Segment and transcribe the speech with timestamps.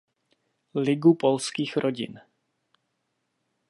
[0.75, 2.19] Ligu polských rodin.